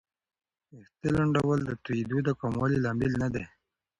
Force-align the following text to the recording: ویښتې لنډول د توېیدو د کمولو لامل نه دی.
ویښتې 0.75 1.09
لنډول 1.17 1.59
د 1.65 1.71
توېیدو 1.83 2.17
د 2.27 2.29
کمولو 2.39 2.77
لامل 2.83 3.11
نه 3.21 3.27
دی. 3.33 3.43